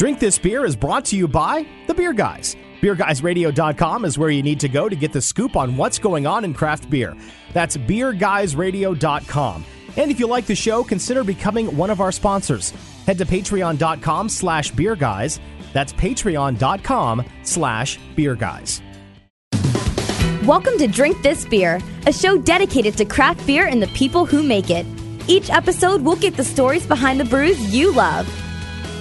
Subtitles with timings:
[0.00, 2.56] Drink This Beer is brought to you by The Beer Guys.
[2.80, 6.42] BeerGuysRadio.com is where you need to go to get the scoop on what's going on
[6.42, 7.14] in craft beer.
[7.52, 9.64] That's BeerGuysRadio.com.
[9.98, 12.70] And if you like the show, consider becoming one of our sponsors.
[13.04, 15.38] Head to patreon.com slash beerguys.
[15.74, 18.80] That's patreon.com slash beerguys.
[20.46, 24.42] Welcome to Drink This Beer, a show dedicated to craft beer and the people who
[24.42, 24.86] make it.
[25.28, 28.26] Each episode, we'll get the stories behind the brews you love.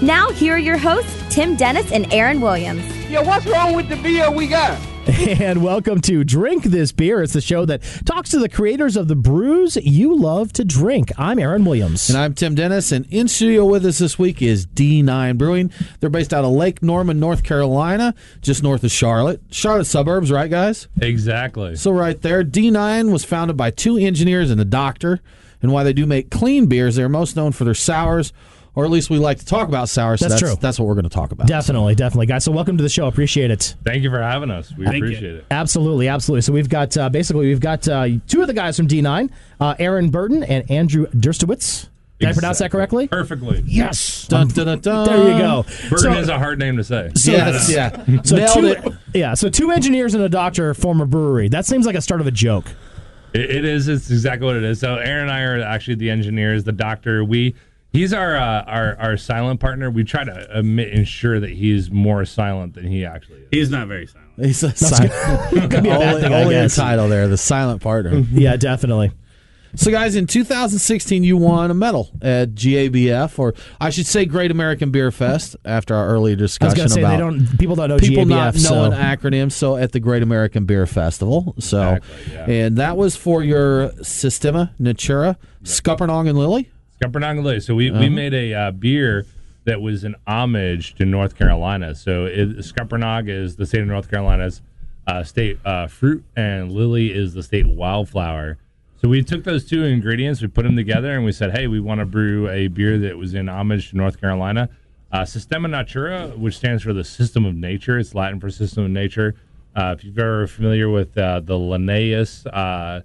[0.01, 2.85] Now, here are your hosts, Tim Dennis and Aaron Williams.
[3.09, 4.79] Yo, what's wrong with the beer we got?
[5.09, 7.21] And welcome to Drink This Beer.
[7.21, 11.11] It's the show that talks to the creators of the brews you love to drink.
[11.17, 12.09] I'm Aaron Williams.
[12.09, 15.71] And I'm Tim Dennis, and in studio with us this week is D9 Brewing.
[15.99, 19.41] They're based out of Lake Norman, North Carolina, just north of Charlotte.
[19.51, 20.87] Charlotte suburbs, right, guys?
[21.01, 21.75] Exactly.
[21.75, 25.19] So, right there, D9 was founded by two engineers and a doctor.
[25.61, 28.31] And while they do make clean beers, they're most known for their sours,
[28.79, 30.15] or at least we like to talk about sour.
[30.15, 30.61] So That's that's true.
[30.61, 31.47] That's what we're going to talk about.
[31.47, 32.45] Definitely, definitely, guys.
[32.45, 33.07] So, welcome to the show.
[33.07, 33.75] Appreciate it.
[33.83, 34.73] Thank you for having us.
[34.77, 35.45] We appreciate it.
[35.51, 36.43] Absolutely, absolutely.
[36.43, 39.75] So, we've got uh, basically we've got uh, two of the guys from D9, uh,
[39.79, 41.89] Aaron Burton and Andrew Durstewitz.
[42.19, 43.09] Did I pronounce that correctly?
[43.09, 43.63] Perfectly.
[43.65, 44.27] Yes.
[44.27, 45.05] Dun, dun, dun, dun.
[45.05, 45.63] There you go.
[45.89, 47.11] Burton So- is a hard name to say.
[47.15, 48.21] So Yes, yeah.
[48.23, 48.93] So Nailed two, it.
[49.13, 51.49] Yeah, so two engineers and a doctor form a brewery.
[51.49, 52.65] That seems like a start of a joke.
[53.33, 53.87] It, it is.
[53.87, 54.79] It's exactly what it is.
[54.79, 57.23] So Aaron and I are actually the engineers, the doctor.
[57.23, 57.55] We
[57.91, 59.89] he's our uh, our our silent partner.
[59.89, 63.47] We try to admit, ensure that he's more silent than he actually is.
[63.51, 64.29] He's not very silent.
[64.37, 65.11] He's a silent,
[65.71, 66.75] Could be a bad only, thing, I only the guess.
[66.75, 68.23] title there, the silent partner.
[68.31, 69.11] Yeah, definitely.
[69.75, 74.49] So, guys, in 2016, you won a medal at GABF, or I should say, Great
[74.49, 75.55] American Beer Fest.
[75.63, 77.59] After our earlier I was discussion going to say about they don't.
[77.59, 78.29] People don't know people GABF.
[78.29, 78.73] not so.
[78.73, 81.53] knowing acronyms, so at the Great American Beer Festival.
[81.59, 82.45] So, Exactly, yeah.
[82.65, 86.71] and that was for your Systema Natura, Scuppernong and Lily.
[87.01, 87.99] Scuppernong So we, Uh-huh.
[87.99, 89.25] we made a uh, beer
[89.65, 91.95] that was an homage to North Carolina.
[91.95, 94.61] So it, Scuppernong is the state of North Carolina's
[95.07, 98.57] uh, state uh, fruit, and lily is the state wildflower.
[99.01, 101.79] So we took those two ingredients, we put them together, and we said, hey, we
[101.79, 104.69] want to brew a beer that was in homage to North Carolina.
[105.11, 108.91] Uh, Systema Natura, which stands for the system of nature, it's Latin for system of
[108.91, 109.35] nature.
[109.75, 113.01] Uh, if you're ever familiar with uh, the Linnaeus, uh,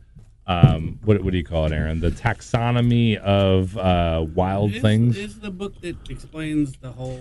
[0.46, 2.00] um, what, what do you call it, Aaron?
[2.00, 5.16] The taxonomy of uh, wild It's, things.
[5.18, 7.20] it's the book that explains the whole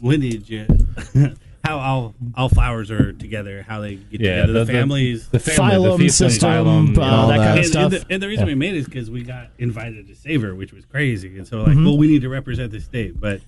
[0.00, 0.52] lineage,
[1.64, 5.28] how all all flowers are together, how they get yeah, together, the, families.
[5.28, 7.10] the, family, Phylum the system, phylum, uh, yeah.
[7.10, 7.44] all that, that.
[7.44, 7.82] kind of and, stuff.
[7.84, 8.52] and the, and the reason Yeah.
[8.52, 11.58] we made it is because we got invited to Savor, which was crazy, and so
[11.62, 11.84] like, Mm-hmm.
[11.84, 13.40] well, we need to represent the state, but.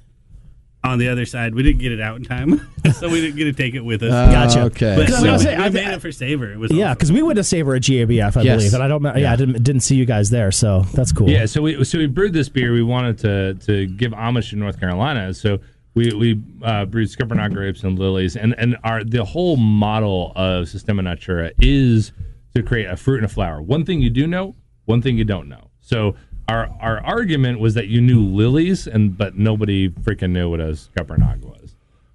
[0.85, 2.61] On the other side, we didn't get it out in time,
[3.01, 4.13] so we didn't get to take it with us.
[4.13, 4.61] Uh, Gotcha.
[4.65, 4.95] Okay.
[4.97, 6.53] but 'Cause I so gonna say, I- made it for Savor.
[6.53, 6.95] It was yeah, awesome.
[6.97, 8.59] because we went to Savor at GABF, I Yes.
[8.59, 9.03] believe, and I don't.
[9.03, 11.31] Yeah, yeah I didn't, didn't see you guys there, so that's cool.
[11.31, 12.73] Yeah, so we so we brewed this beer.
[12.73, 15.33] We wanted to to give homage to North Carolina.
[15.33, 15.59] So
[15.95, 20.69] we we uh, brewed Scuppernong grapes and lilies, and and our the whole model of
[20.69, 22.13] Systema Natura is
[22.55, 23.63] to create a fruit and a flower.
[23.63, 25.71] One thing you do know, one thing you don't know.
[25.81, 26.15] So
[26.49, 30.73] our our argument was that you knew lilies, and but nobody freaking knew what a
[30.73, 31.64] Scuppernong was.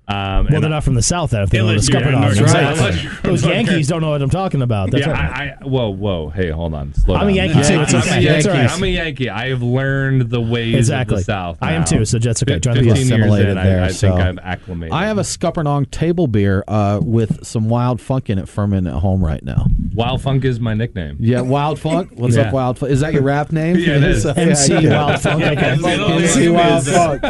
[0.10, 1.44] Um, Well, they're not from the South, then.
[1.44, 2.60] If they don't know the you're in Exactly.
[2.60, 2.78] Carolina.
[2.88, 4.92] Unless you're from Those Yankees don't know what I'm talking about.
[4.92, 5.32] That's yeah, right.
[5.32, 7.36] I, I whoa whoa hey hold on slow I'm a down.
[7.36, 7.82] Yankee too.
[7.82, 8.10] It's I'm okay.
[8.26, 8.50] a That's Yankee.
[8.50, 8.72] all right.
[8.72, 9.30] I'm a Yankee.
[9.30, 11.16] I have learned the ways Exactly.
[11.16, 11.58] of the South.
[11.62, 12.60] I am too, so that's okay.
[12.60, 14.94] Trying to be 15 years assimilated in, there, I, I think I've acclimated.
[14.94, 19.00] I have a Scuppernong table beer uh, with some Wild Funk in it fermenting at
[19.00, 19.68] home right now.
[19.94, 21.18] Wild Funk is my nickname.
[21.20, 22.12] Yeah, Wild Funk.
[22.16, 22.44] What's Yeah.
[22.48, 22.92] up, Wild Funk?
[22.92, 23.76] Is that your rap name?
[23.80, 24.26] Yeah, it is.
[24.26, 24.88] MC.
[24.88, 25.44] Wild Funk.
[25.44, 27.22] MC Wild Funk.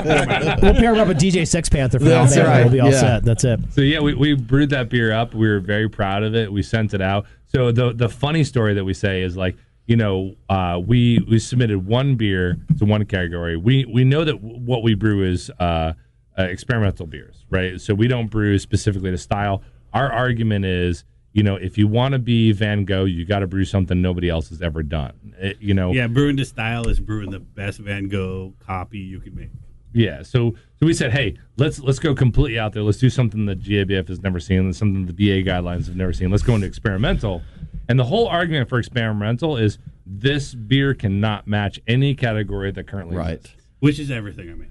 [0.62, 2.48] We'll pair it up with DJ Sex Panther for That's that.
[2.48, 3.00] right, We'll be all yeah.
[3.00, 3.26] set.
[3.26, 3.60] That's it.
[3.72, 5.34] So yeah, we, we brewed that beer up.
[5.34, 6.52] We were very proud of it.
[6.52, 7.26] We sent it out.
[7.48, 9.58] So the the funny story that we say is like,
[9.88, 13.58] you know, uh, we we submitted one beer to one category.
[13.58, 15.94] We we know that w- what we brew is uh,
[16.38, 17.82] uh, experimental beers, right?
[17.82, 19.64] So we don't brew specifically to style.
[19.94, 21.04] Our argument is,
[21.34, 24.30] you know, if you want to be Van Gogh, you got to brew something nobody
[24.30, 25.34] else has ever done.
[25.40, 29.20] It- you know, yeah, brewing to style is brewing the best Van Gogh copy you
[29.20, 29.50] can make.
[29.94, 32.84] Yeah, so so we said, hey, let's let's go completely out there.
[32.84, 36.14] Let's do something that GABF has never seen, and something the BA guidelines have never
[36.14, 36.30] seen.
[36.30, 37.42] Let's go into experimental.
[37.88, 43.16] And the whole argument for experimental is this beer cannot match any category that currently
[43.18, 43.38] Right.
[43.40, 43.56] exists.
[43.80, 44.70] Which is everything I make.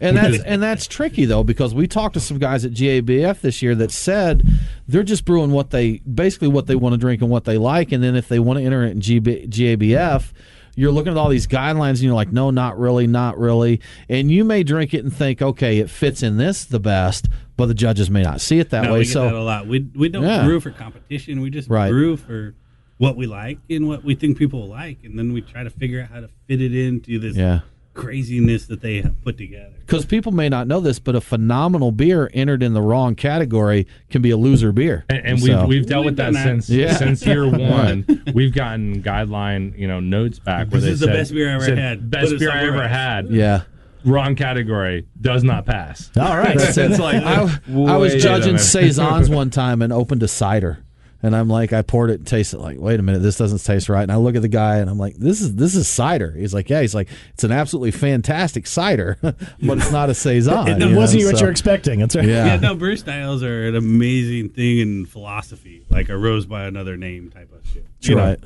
[0.00, 3.62] And that's and that's tricky though because we talked to some guys at GABF this
[3.62, 4.46] year that said
[4.86, 7.90] they're just brewing what they basically what they want to drink and what they like,
[7.90, 10.32] and then if they want to enter it in GB, GABF,
[10.74, 14.30] you're looking at all these guidelines and you're like, no, not really, not really, and
[14.30, 17.74] you may drink it and think, okay, it fits in this the best, but the
[17.74, 19.04] judges may not see it that No, way.
[19.04, 19.66] so that a lot.
[19.66, 20.44] We we don't Yeah.
[20.44, 21.40] brew for competition.
[21.40, 21.90] We just Right.
[21.90, 22.54] brew for
[22.98, 25.70] what we like and what we think people will like, and then we try to
[25.70, 27.60] figure out how to fit it into this yeah,
[27.94, 29.72] craziness that they have put together.
[29.80, 33.86] Because people may not know this, but a phenomenal beer entered in the wrong category
[34.10, 35.04] can be a loser beer.
[35.10, 36.44] And, and So- we've we've dealt with We've that that.
[36.44, 36.96] since Yeah.
[36.96, 38.04] since year one.
[38.34, 41.50] we've gotten guideline, you know, notes back where This they is the said- best beer
[41.50, 42.10] I ever said, had.
[42.10, 43.30] Best Put beer I ever else." had.
[43.30, 43.62] yeah.
[44.04, 46.10] Wrong category does not pass.
[46.18, 46.58] All right.
[46.58, 46.90] That's it.
[46.90, 47.42] It's like I,
[47.86, 50.80] I was judging saisons one time and opened a cider,
[51.22, 52.58] and I'm like, I poured it and tasted.
[52.58, 54.02] Like, wait a minute, this doesn't taste right.
[54.02, 56.32] And I look at the guy and I'm like, this is this is cider.
[56.32, 56.80] He's like, yeah.
[56.80, 59.36] He's like, it's an absolutely fantastic cider, but
[59.78, 60.66] it's not a saison.
[60.68, 62.00] It you wasn't know, what so- you're expecting.
[62.00, 62.26] That's right.
[62.26, 62.46] Yeah.
[62.46, 66.96] Yeah, no, brew styles are an amazing thing in philosophy, like a rose by another
[66.96, 67.86] name type of shit.
[68.00, 68.38] That's right.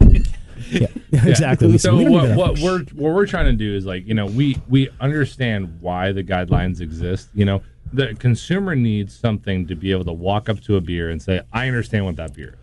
[0.70, 1.66] Yeah, exactly.
[1.68, 4.26] We- So we what, what we're what we're trying to do is like you know
[4.26, 7.28] we we understand why the guidelines exist.
[7.34, 7.62] You know
[7.94, 11.40] the consumer needs something to be able to walk up to a beer and say,
[11.52, 12.54] "I understand what that beer is."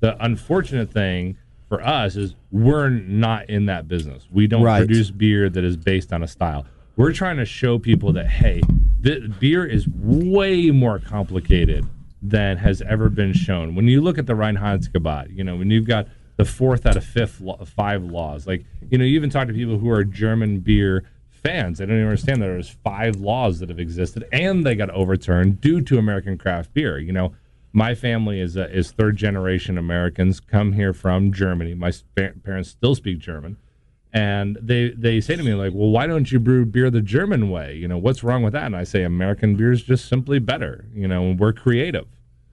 [0.00, 1.36] The unfortunate thing
[1.68, 4.26] for us is we're not in that business.
[4.30, 4.78] We don't Right.
[4.78, 6.66] produce beer that is based on a style.
[6.96, 8.60] We're trying to show people that hey,
[9.00, 11.84] the beer is way more complicated
[12.22, 13.74] than has ever been shown.
[13.74, 17.04] When you look at the Reinheitsgebot, you know, when you've got the fourth out of
[17.04, 20.58] fifth law, five laws, like you know, you even talk to people who are German
[20.60, 21.04] beer
[21.42, 21.78] fans.
[21.78, 25.60] They don't even understand that there's five laws that have existed and they got overturned
[25.60, 26.98] due to American craft beer.
[26.98, 27.32] You know,
[27.72, 31.74] my family is uh, is third generation Americans, come here from Germany.
[31.74, 33.56] My spa- parents still speak German,
[34.12, 37.48] and they they say to me like, "Well, why don't you brew beer the German
[37.50, 37.76] way?
[37.76, 40.84] You know, what's wrong with that?" And I say, "American beer is just simply better.
[40.94, 42.06] You know, we're creative."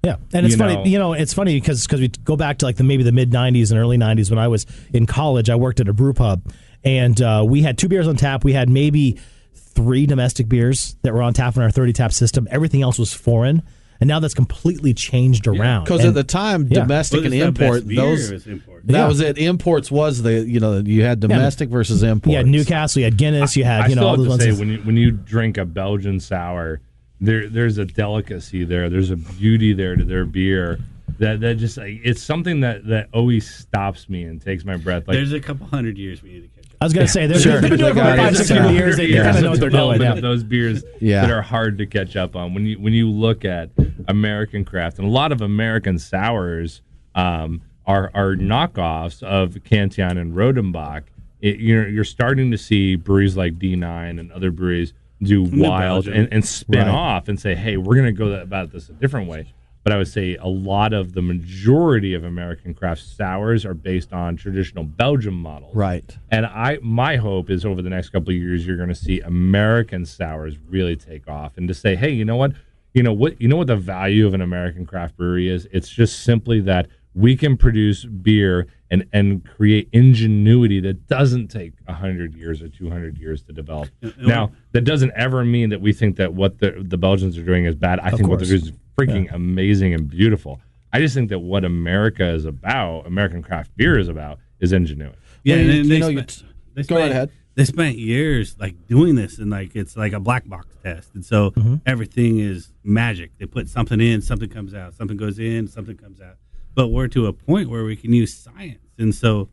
[0.04, 0.76] Yeah, and it's You funny.
[0.76, 3.12] know- you know, it's funny because because we go back to like the maybe the
[3.12, 5.50] mid '90s and early '90s when I was in college.
[5.50, 6.44] I worked at a brew pub,
[6.84, 8.44] and uh, we had two beers on tap.
[8.44, 9.20] We had maybe
[9.54, 12.48] three domestic beers that were on tap in our 30 tap system.
[12.50, 13.62] Everything else was foreign,
[14.00, 15.84] and now that's completely changed around.
[15.84, 16.82] Because at the time, Yeah.
[16.82, 18.88] domestic Well, and import, those import.
[18.88, 19.08] that Yeah.
[19.08, 19.38] was it.
[19.38, 22.32] Imports was the you know you had domestic versus import.
[22.32, 24.30] you had Newcastle, you had Guinness, you had I you know still all have to
[24.30, 24.44] ones.
[24.44, 26.80] say when you when you drink a Belgian sour,
[27.22, 28.90] there there's a delicacy there.
[28.90, 30.80] There's a beauty there to their beer
[31.20, 35.08] that that just like, it's something that that always stops me and takes my breath.
[35.08, 36.78] Like There's a couple hundred years we need to catch up.
[36.82, 37.60] I was gonna say they're, Sure.
[37.62, 38.38] they've been doing it for like got five, it.
[38.38, 38.58] six Yeah.
[38.62, 38.98] hundred years.
[38.98, 40.02] They Yeah, kind of know what they're doing.
[40.02, 40.16] Yeah.
[40.20, 41.22] those beers Yeah.
[41.22, 42.54] that are hard to catch up on.
[42.54, 43.70] When you when you look at
[44.08, 46.82] American craft and a lot of American sours
[47.16, 51.04] um, are are knockoffs of Cantillon and Rodenbach.
[51.42, 54.94] It, you're you're starting to see breweries like D9 and other breweries
[55.24, 56.90] do wild and, and spin Right.
[56.90, 59.52] off and say, hey, we're going to go about this a different way.
[59.88, 64.12] But I would say a lot of the majority of American craft sours are based
[64.12, 65.74] on traditional Belgium models.
[65.74, 66.18] right.
[66.30, 69.22] And I, my hope is over the next couple of years, you're going to see
[69.22, 72.52] American sours really take off, and to say, hey, you know what,
[72.94, 75.70] you know what, you know what the value of an American craft brewery is.
[75.72, 81.72] It's just simply that we can produce beer and and create ingenuity that doesn't take
[81.88, 83.88] hundred years or two hundred years to develop.
[84.20, 87.64] Now, that doesn't ever mean that we think that what the the Belgians are doing
[87.64, 88.02] is bad.
[88.02, 90.60] I think what they're doing is freaking amazing and beautiful.
[90.92, 95.18] I just think that what America is about, American craft beer is about, is ingenuity.
[95.44, 97.30] Yeah, Well, and you- you they know, spent, t- they go right spent- ahead.
[97.56, 101.26] They spent years like doing this, and like it's like a black box test, and
[101.26, 101.76] so Mm-hmm.
[101.88, 103.32] everything is magic.
[103.40, 106.36] They put something in, something comes out, something goes in, something comes out.
[106.76, 109.50] But we're to a point where we can use science, and so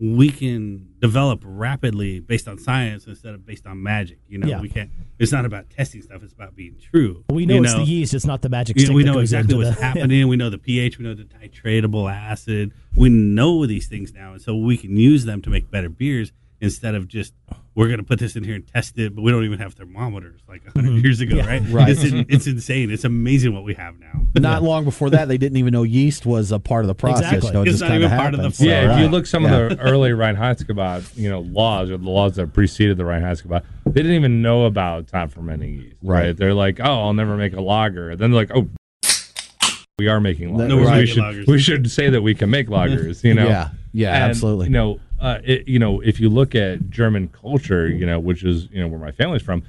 [0.00, 4.18] we can develop rapidly based on science instead of based on magic.
[4.28, 4.60] You know, Yeah.
[4.60, 4.90] we can't.
[5.18, 7.22] It's not about testing stuff; it's about being true.
[7.28, 8.14] We know you it's the yeast.
[8.14, 10.26] It's not the magic you know, we know exactly what's the- happening.
[10.28, 10.98] We know the pH.
[10.98, 12.72] We know the titratable acid.
[12.96, 16.32] We know these things now, and so we can use them to make better beers
[16.60, 17.32] instead of just
[17.74, 19.74] we're going to put this in here and test it, but we don't even have
[19.74, 21.62] thermometers like 100 years ago, right?
[21.62, 21.72] Mm-hmm.
[21.74, 21.88] Right.
[21.88, 22.90] It's, in, it's insane.
[22.90, 24.26] It's amazing what we have now.
[24.34, 27.32] Not long before that, they didn't even know yeast was a part of the process.
[27.32, 27.52] Exactly.
[27.52, 28.56] So it It's just not kind even of part of the happened.
[28.56, 28.66] flow.
[28.66, 29.56] Yeah, if you look some Yeah.
[29.56, 33.92] of the early Reinheitsgebot, you know, laws or the laws that preceded the Reinheitsgebot, they
[34.02, 35.96] didn't even know about top fermenting yeast.
[36.02, 36.20] Right.
[36.26, 36.36] Right.
[36.36, 38.14] They're like, oh, I'll never make a lager.
[38.16, 38.68] Then they're like, oh,
[39.98, 40.68] we are making lagers.
[40.68, 41.46] No, we're we should lagers.
[41.46, 43.22] we should say that we can make lagers.
[43.24, 43.46] You know.
[43.48, 44.66] Yeah, yeah, And, absolutely.
[44.66, 48.42] You know, uh, it, you know, if you look at German culture, you know, which
[48.42, 49.62] is you know where my family's from,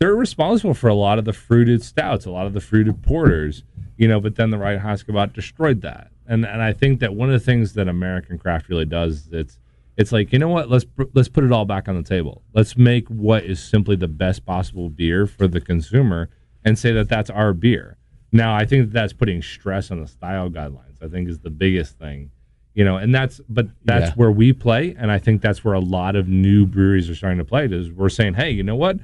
[0.00, 3.62] they're responsible for a lot of the fruited stouts, a lot of the fruited porters.
[3.96, 7.32] You know, but then the Reinheitsgebot destroyed that, and and I think that one of
[7.32, 9.58] the things that American craft really does, is it's
[9.96, 12.42] it's like you know what, let's let's put it all back on the table.
[12.52, 16.28] Let's make what is simply the best possible beer for the consumer,
[16.64, 17.96] and say that that's our beer.
[18.30, 21.02] Now, I think that that's putting stress on the style guidelines.
[21.02, 22.30] I think is the biggest thing
[22.78, 24.14] you know and that's but that's Yeah.
[24.14, 27.38] where we play and i think that's where a lot of new breweries are starting
[27.38, 28.98] to play is we're saying hey you know what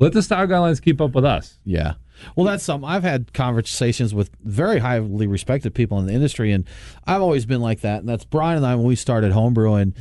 [0.00, 1.94] let the style guidelines keep up with us Yeah.
[2.36, 6.66] Well, that's something I've had conversations with very highly respected people in the industry, and
[7.06, 8.00] I've always been like that.
[8.00, 9.94] And that's Brian and I when we started homebrewing.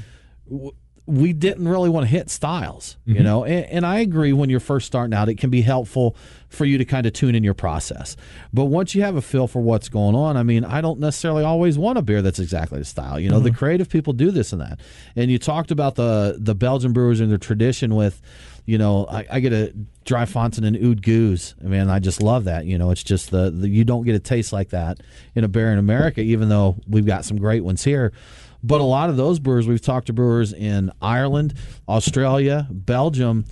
[1.09, 3.23] We didn't really want to hit styles, you mm-hmm.
[3.23, 3.43] know.
[3.43, 6.15] And, and I agree when you're first starting out, it can be helpful
[6.49, 8.15] for you to kind of tune in your process.
[8.53, 11.43] But once you have a feel for what's going on, I mean, I don't necessarily
[11.43, 13.19] always want a beer that's exactly the style.
[13.19, 13.57] You know, the mm-hmm.
[13.57, 14.79] creative people do this and that.
[15.15, 18.21] And you talked about the the Belgian brewers and their tradition with
[18.69, 19.73] you know, I, I get a
[20.05, 21.55] Drie Fonteinen and Oude Geuze.
[21.65, 22.65] I mean, I just love that.
[22.65, 24.99] You know, it's just the, the you don't get a taste like that
[25.33, 28.13] in a beer in America, even though we've got some great ones here.
[28.63, 31.53] But a lot of those brewers, we've talked to brewers in Ireland,
[31.87, 33.45] Australia, Belgium,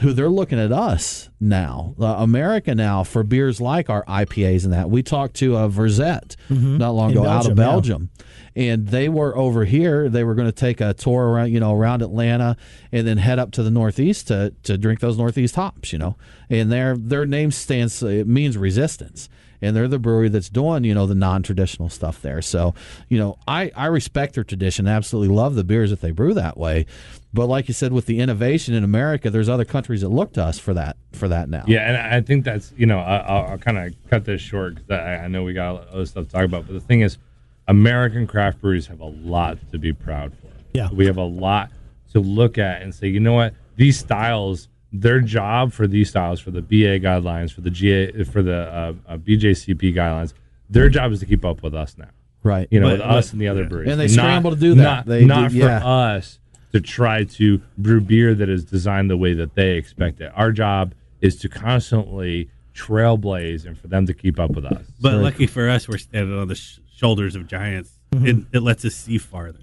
[0.00, 4.72] who they're looking at us now, uh, America now, for beers like our IPAs and
[4.72, 4.90] that.
[4.90, 7.66] We talked to uh, Verzet not long In ago out of Belgium, yeah.
[7.66, 8.10] Belgium
[8.58, 10.08] and they were over here.
[10.08, 12.56] They were going to take a tour around, you know, around Atlanta,
[12.90, 16.16] and then head up to the Northeast to, to drink those Northeast hops, you know.
[16.50, 19.28] And their their name stands it means resistance,
[19.60, 22.40] and they're the brewery that's doing you know the non traditional stuff there.
[22.42, 22.74] So
[23.08, 24.86] you know, I I respect their tradition.
[24.88, 26.86] Absolutely love the beers that they brew that way.
[27.34, 30.42] But like you said, with the innovation in America, there's other countries that look to
[30.44, 31.64] us for that for that now.
[31.66, 34.76] Yeah, and I think that's you know I- I'll, I'll kind of cut this short
[34.76, 36.66] because I, I know we got other stuff to talk about.
[36.66, 37.18] But the thing is,
[37.66, 40.48] American craft breweries have a lot to be proud for.
[40.74, 40.88] Yeah.
[40.92, 41.70] we have a lot
[42.12, 46.40] to look at and say, you know what, these styles, their job for these styles,
[46.40, 50.32] for the BA guidelines, for the GA, for the uh, uh, BJCP guidelines,
[50.70, 52.08] their job is to keep up with us now.
[52.42, 52.68] Right.
[52.70, 54.74] You know, But- with us and the other breweries, And they Not- scramble to do
[54.76, 54.82] that.
[54.82, 55.84] Not, They not do- for yeah.
[55.86, 56.38] us
[56.72, 60.30] to try to brew beer that is designed the way that they expect it.
[60.34, 64.84] Our job is to constantly trailblaze and for them to keep up with us.
[65.00, 67.98] But lucky for us, we're standing on the sh- shoulders of giants.
[68.12, 69.60] It, it lets us see farther.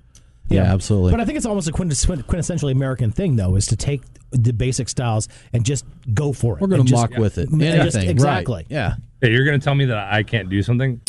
[0.50, 1.12] Yeah, absolutely.
[1.12, 4.90] But I think it's almost a quintessentially American thing, though, is to take the basic
[4.90, 6.62] styles and just go for it.
[6.62, 7.50] We're going to just- muck with it.
[7.50, 8.02] and just- Anything.
[8.02, 8.10] right.
[8.10, 8.66] exactly.
[8.70, 8.96] Yeah.
[9.22, 11.02] Hey, you're going to tell me that I can't do something?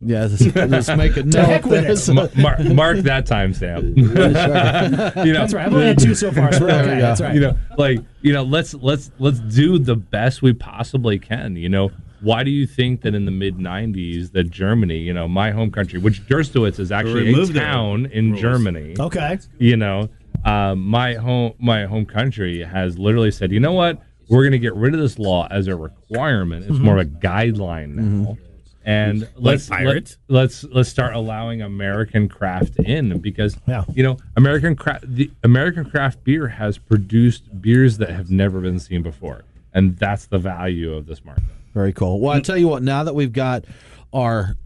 [0.00, 1.24] Yeah, let's, let's make it.
[1.26, 1.86] No, heck with it.
[1.88, 3.96] this- Ma- mark, mark that timestamp.
[5.24, 5.66] you know, That's right.
[5.66, 7.00] I've only had two so far, so we're There we okay.
[7.00, 7.34] That's right.
[7.34, 11.56] you know, like you know, let's let's let's do the best we possibly can.
[11.56, 11.90] You know,
[12.24, 15.70] why do you think that in the mid '90s that Germany, you know, my home
[15.70, 18.40] country, which Durstewitz is actually a remove town in rules.
[18.40, 19.38] Germany, okay.
[19.58, 20.08] you know,
[20.44, 24.58] um, my home my home country has literally said, you know what, we're going to
[24.58, 26.66] get rid of this law as a requirement.
[26.68, 28.38] It's more of a guideline now.
[28.86, 30.18] And let's pirates?
[30.28, 33.84] Let, let's let's start allowing American craft in because Yeah.
[33.94, 38.78] you know American craft the American craft beer has produced beers that have never been
[38.78, 41.44] seen before, and that's the value of this market.
[41.74, 42.20] Very cool.
[42.20, 42.42] Well, I mm-hmm.
[42.42, 42.82] tell you what.
[42.82, 43.64] Now that we've got
[44.12, 44.56] our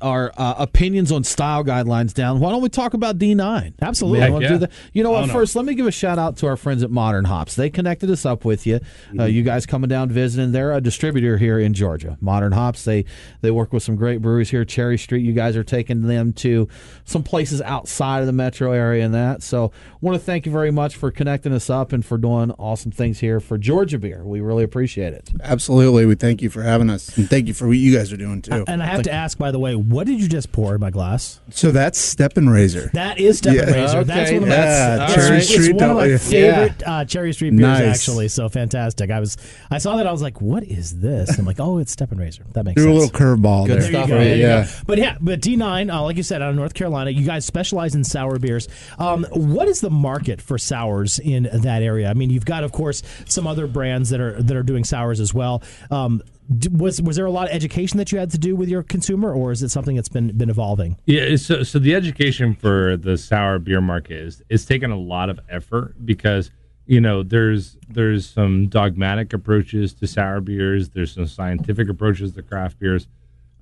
[0.00, 3.74] our uh, opinions on style guidelines down, why don't we talk about D9?
[3.82, 4.18] Absolutely.
[4.26, 4.48] You, Heck yeah.
[4.48, 4.70] do that?
[4.92, 5.24] you know what?
[5.24, 5.32] Oh, no.
[5.32, 7.54] First, let me give a shout out to our friends at Modern Hops.
[7.54, 8.76] They connected us up with you.
[8.76, 8.80] Uh,
[9.18, 9.34] Mm-hmm.
[9.34, 10.52] you guys coming down visiting.
[10.52, 12.16] They're a distributor here in Georgia.
[12.20, 12.84] Modern Hops.
[12.84, 13.04] They
[13.40, 14.64] they work with some great breweries here.
[14.64, 15.20] Cherry Street.
[15.22, 16.68] You guys are taking them to
[17.04, 19.42] some places outside of the metro area and that.
[19.42, 22.92] So, want to thank you very much for connecting us up and for doing awesome
[22.92, 24.22] things here for Georgia beer.
[24.24, 25.30] We really appreciate it.
[25.42, 26.06] Absolutely.
[26.06, 27.16] We thank you for having us.
[27.16, 28.64] And thank you for what you guys are doing too.
[28.68, 30.90] And I have to ask, by the way, what did you just pour in my
[30.90, 31.40] glass?
[31.50, 32.90] So that's Step and Razor.
[32.94, 33.74] That is Step and Yeah.
[33.82, 34.04] Razor.
[34.04, 36.18] That's one of my, that's- it's, Cherry it's Street one of my W.
[36.18, 38.00] favorite uh, Cherry Street beers, Nice.
[38.00, 38.28] actually.
[38.28, 39.10] So fantastic.
[39.10, 39.36] I was,
[39.70, 40.06] I saw that.
[40.06, 41.38] I was like, what is this?
[41.38, 42.44] I'm like, oh, it's Step and Razor.
[42.54, 43.90] That makes Threw a little curveball Good there.
[43.90, 44.16] There you stuff, go.
[44.16, 44.24] right?
[44.24, 44.64] There you Yeah.
[44.64, 44.70] go.
[44.86, 47.94] But yeah, but D9, uh, like you said, out of North Carolina, you guys specialize
[47.94, 48.68] in sour beers.
[48.98, 52.08] Um, what is the market for sours in that area?
[52.10, 55.20] I mean, you've got, of course, some other brands that are that are doing sours
[55.20, 55.62] as well.
[55.90, 58.68] Um, d- was was there a lot of education that you had to do with
[58.68, 60.96] your consumer, or is it something that's been been evolving?
[61.04, 65.28] Yeah, so so the education for the sour beer market is it's taken a lot
[65.28, 66.50] of effort because
[66.86, 72.42] you know there's there's some dogmatic approaches to sour beers, there's some scientific approaches to
[72.42, 73.08] craft beers,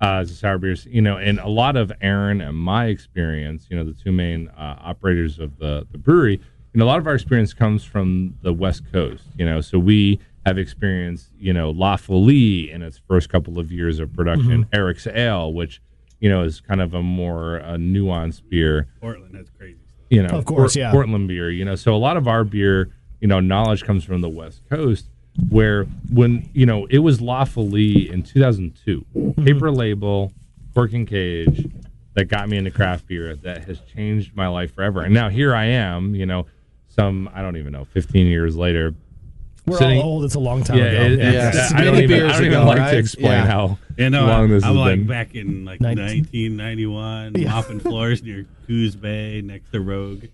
[0.01, 3.77] uh, to sour beers, you know, and a lot of Aaron and my experience, you
[3.77, 6.41] know, the two main uh, operators of the the brewery,
[6.77, 10.21] know, a lot of our experience comes from the West Coast, you know, so we
[10.47, 15.07] have experienced, you know, La Folie in its first couple of years of production, Eric's
[15.09, 15.83] Ale, which
[16.21, 18.87] you know, is kind of a more uh, nuanced beer.
[19.03, 19.77] Portland, that's crazy.
[20.09, 20.91] You know, Of course, Port- yeah.
[20.93, 21.51] Portland beer.
[21.51, 22.89] You know, so a lot of our beer,
[23.21, 25.11] you know, knowledge comes from the West Coast,
[25.51, 29.45] where when you know it was La Folie in 2002, Mm-hmm.
[29.45, 30.33] paper label,
[30.75, 31.69] cork and cage,
[32.15, 33.35] that got me into craft beer.
[33.37, 35.03] That has changed my life forever.
[35.03, 36.15] And now here I am.
[36.15, 36.47] You know,
[36.89, 38.95] some I don't even know, 15 years later.
[39.67, 40.25] We're sitting- all old.
[40.25, 41.03] It's a long time Yeah, ago.
[41.13, 41.29] it- Yeah.
[41.31, 42.91] it's- Just I don't even, beers I don't even ago, like right?
[42.93, 43.47] to explain Yeah.
[43.47, 45.07] how You know, long this I'm has like been.
[45.07, 50.25] back in like Nin- 1991, mopping floors near Coos Bay next to Rogue.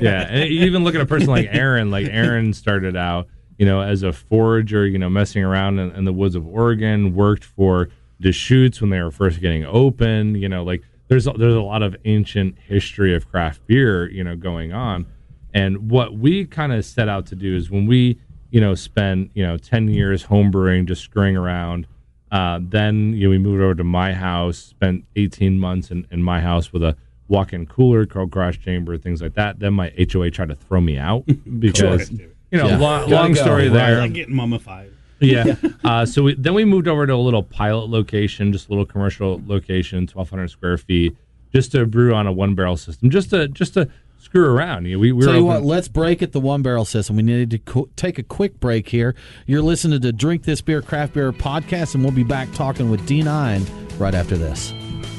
[0.00, 1.90] yeah, and you even look at a person like Aaron.
[1.90, 6.04] Like Aaron started out, you know, as a forager, you know, messing around in, in
[6.04, 7.14] the woods of Oregon.
[7.14, 7.88] Worked for
[8.20, 10.34] Deschutes when they were first getting open.
[10.34, 14.22] You know, like there's a, there's a lot of ancient history of craft beer, you
[14.24, 15.06] know, going on.
[15.54, 18.18] And what we kind of set out to do is when we,
[18.50, 21.86] you know, spent you know ten years homebrewing, just screwing around.
[22.30, 26.22] Uh, then you know we moved over to my house, spent 18 months in, in
[26.22, 26.94] my house with a
[27.28, 29.58] walk-in cooler, cold crash chamber, things like that.
[29.58, 31.24] Then my HOA tried to throw me out
[31.58, 32.76] because you know Yeah.
[32.76, 33.72] long, long go, story right.
[33.72, 34.00] there.
[34.00, 34.92] Like getting mummified.
[35.20, 35.56] Yeah.
[35.84, 38.86] uh, so we, then we moved over to a little pilot location, just a little
[38.86, 41.16] commercial location, 1,200 square feet,
[41.52, 43.88] just to brew on a one barrel system, just to just to
[44.18, 44.84] screw around.
[44.86, 47.16] You know, we, we Tell you open- what, let's break at the one barrel system.
[47.16, 49.14] We need to co- take a quick break here.
[49.46, 53.00] You're listening to Drink This Beer Craft Beer podcast, and we'll be back talking with
[53.08, 54.72] D9 right after this.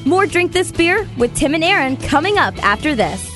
[0.06, 3.28] More Drink This Beer with Tim and Aaron coming up after this.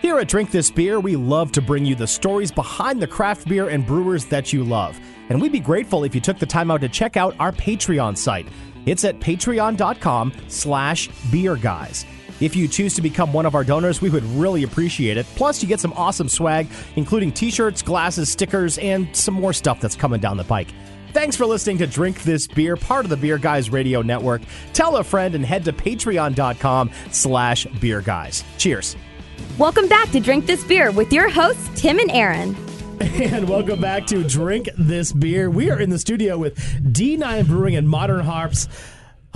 [0.00, 3.48] Here at Drink This Beer, we love to bring you the stories behind the craft
[3.48, 4.98] beer and brewers that you love.
[5.28, 8.16] And we'd be grateful if you took the time out to check out our Patreon
[8.16, 8.46] site.
[8.86, 12.06] It's at patreon.com slash beer guys.
[12.40, 15.26] If you choose to become one of our donors, we would really appreciate it.
[15.36, 19.96] Plus, you get some awesome swag, including t-shirts, glasses, stickers, and some more stuff that's
[19.96, 20.68] coming down the pike.
[21.12, 24.42] Thanks for listening to Drink This Beer, part of the Beer Guys Radio Network.
[24.72, 28.44] Tell a friend and head to patreon.com slash beer guys.
[28.58, 28.94] Cheers.
[29.56, 32.54] Welcome back to Drink This Beer with your hosts, Tim and Aaron.
[33.00, 35.50] And welcome back to Drink This Beer.
[35.50, 38.68] We are in the studio with D9 Brewing and Modern Harps.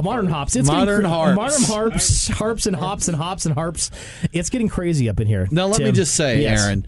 [0.02, 0.56] Modern hops.
[0.56, 1.36] It's Modern getting harps.
[1.36, 2.28] Modern harps.
[2.28, 3.90] Harps and hops and hops and harps.
[4.32, 5.48] It's getting crazy up in here.
[5.50, 6.64] Now, let me just say, Yes.
[6.64, 6.86] Aaron,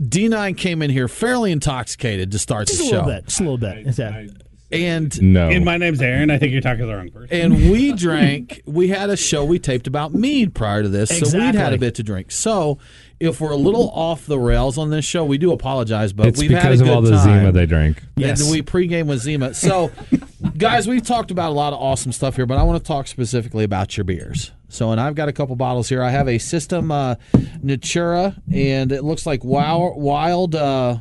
[0.00, 2.78] D9 came in here fairly intoxicated to start the show.
[2.78, 3.04] Just the a show.
[3.06, 3.24] little bit.
[3.26, 3.86] Just a little bit.
[3.86, 4.28] Is that-
[4.70, 5.48] And no.
[5.48, 6.30] And my name's Aaron.
[6.30, 7.28] I think you're talking to the wrong person.
[7.40, 8.60] and we drank.
[8.66, 11.78] We had a show we taped about mead prior to this, so we'd had a
[11.78, 12.30] bit to drink.
[12.30, 12.78] So
[13.18, 16.38] if we're a little off the rails on this show, we do apologize, but it's
[16.38, 17.40] we've had a because good of all the time.
[17.40, 18.02] Zima they drank.
[18.16, 18.42] Yes.
[18.42, 19.54] And we pregame with Zima.
[19.54, 19.90] So,
[20.58, 23.06] guys, we've talked about a lot of awesome stuff here, but I want to talk
[23.06, 24.52] specifically about your beers.
[24.68, 26.02] So, and I've got a couple bottles here.
[26.02, 27.14] I have a System uh,
[27.62, 30.00] Natura, and it looks like wild.
[30.00, 30.98] wild uh,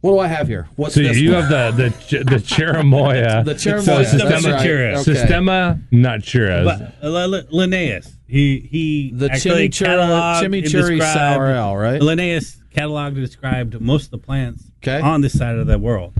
[0.00, 0.66] what do I have here?
[0.76, 1.18] What's So this?
[1.18, 1.42] you one?
[1.42, 3.44] have the the the Cherimoya.
[3.44, 3.84] the Cherimoya.
[3.84, 4.42] So Systema, right.
[4.62, 4.92] Natura.
[4.92, 5.02] Okay.
[5.02, 6.64] Systema Natura.
[6.64, 12.00] But uh, Linnaeus, he he The actually chimichurri, chimichurri sour ale, right?
[12.00, 15.00] Linnaeus cataloged and described most of the plants Okay.
[15.00, 16.14] on this side of the world.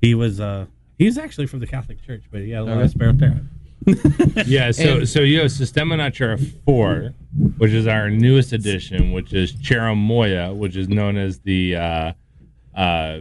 [0.00, 0.64] He was uh
[0.98, 2.82] he was actually from the Catholic Church, but he had a lot Okay.
[2.84, 3.50] of spare time.
[4.46, 7.14] Yeah, so And- so you have Systema Natura 4,
[7.58, 12.12] which is our newest edition, which is Cherimoya, which is known as the uh,
[12.74, 13.20] uh,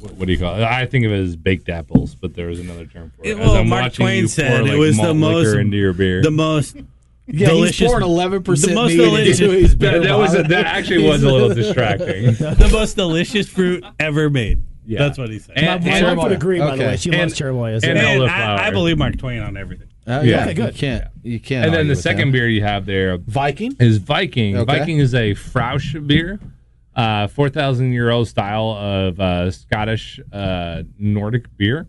[0.00, 0.62] what, what do you call it?
[0.62, 3.28] I think of it as baked apples, but there was another term for it.
[3.30, 5.46] It- As well, I'm Mark watching Twain you said pour, it was the malt most-
[5.46, 6.22] liquor into your beer.
[6.22, 6.76] The most
[7.26, 10.34] yeah, delicious, he's pouring eleven percent the most delicious- into his beer that, that was
[10.34, 10.48] a, bottle.
[10.50, 12.24] that actually was a little distracting.
[12.34, 14.62] the most delicious fruit ever made.
[14.86, 14.98] Yeah.
[15.00, 15.56] That's what he said.
[15.56, 16.96] And- My, my and- wife would agree, by the way.
[16.96, 17.82] She And- loves Cherimoya.
[17.82, 18.22] and And.
[18.24, 19.88] I, I believe Mark Twain on everything.
[20.06, 20.22] Oh, Yeah.
[20.22, 20.72] yeah, Okay, good.
[20.74, 21.04] You can't.
[21.22, 21.64] You can't.
[21.66, 22.32] and then the second that.
[22.32, 23.74] beer you have there Viking.
[23.80, 24.56] is Viking.
[24.58, 24.78] Okay.
[24.78, 26.38] Viking is a Fraoch beer,
[26.94, 31.86] uh, four thousand year old style of uh, Scottish uh, Nordic beer.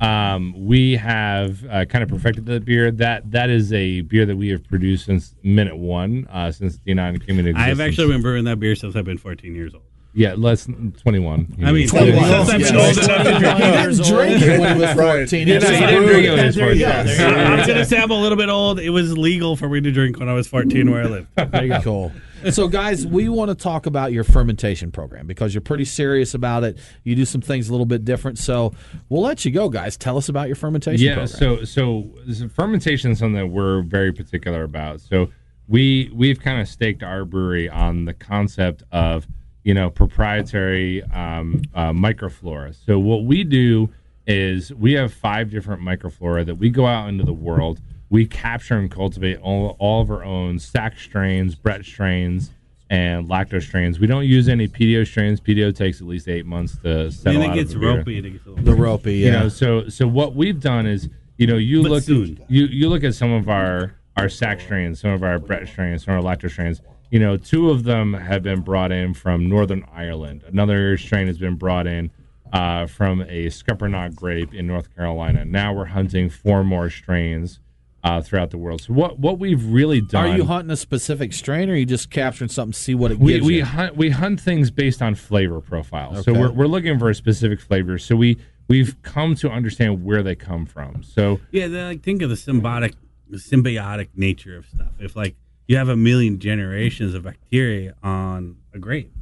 [0.00, 2.90] Um, we have uh, kind of perfected the beer.
[2.90, 7.26] That that is a beer that we have produced since minute one, uh, since D9
[7.26, 7.56] came into existence.
[7.58, 9.82] I've actually been brewing that beer since I've been 14 years old.
[10.12, 11.54] Yeah, less than twenty one.
[11.64, 12.24] I mean, 21.
[12.46, 12.86] since I've been Yeah.
[12.86, 13.60] old enough to drink.
[13.60, 15.28] He didn't drink it when he was Right.
[15.28, 15.48] 14.
[15.48, 16.30] Yeah, no, he didn't drink it it.
[16.30, 16.66] when he was you go.
[16.68, 17.06] 14.
[17.06, 17.36] There you.
[17.36, 18.80] I'm gonna say I'm a little bit old.
[18.80, 21.28] It was legal for me to drink when I was 14 where I lived.
[21.36, 21.80] There you go.
[21.82, 22.12] Cool.
[22.52, 26.64] So, guys, we want to talk about your fermentation program because you're pretty serious about
[26.64, 26.78] it.
[27.04, 28.38] You do some things a little bit different.
[28.38, 28.72] So,
[29.10, 29.98] we'll let you go, guys.
[29.98, 31.28] Tell us about your fermentation yeah program.
[31.28, 35.28] so so so fermentation is something that we're very particular about so
[35.68, 39.26] we we've kind of staked our brewery on the concept of
[39.64, 43.88] you know proprietary um, uh, microflora so what we do
[44.26, 48.76] is we have five different microflora that we go out into the world we capture
[48.76, 52.50] and cultivate all, all of our own sac strains brett strains
[52.88, 56.76] and lacto strains we don't use any pedio strains pedio takes at least eight months
[56.78, 58.18] to settle And out it gets a ropey.
[58.18, 59.26] It gets a the ropey, yeah.
[59.26, 62.42] you know so so what we've done is you know you But look soon.
[62.48, 66.04] you you look at some of our our sac strains some of our brett strains
[66.04, 69.48] some of our lacto strains you know two of them have been brought in from
[69.48, 72.10] northern ireland another strain has been brought in
[72.52, 77.60] uh, from a scuppernong grape in north carolina now we're hunting four more strains
[78.02, 81.34] uh, throughout the world so what what we've really done Are you hunting a specific
[81.34, 83.64] strain, or are you just capturing something to see what it we, gives we you?
[83.66, 86.22] hunt we hunt things based on flavor profile.
[86.22, 87.98] So we're, we're looking for a specific flavor.
[87.98, 91.02] So we we've come to understand where they come from.
[91.02, 92.94] So Yeah, like think of the symbiotic,
[93.28, 94.92] the symbiotic nature of stuff.
[94.98, 95.36] If like
[95.70, 99.12] you have a million generations of bacteria on a grape,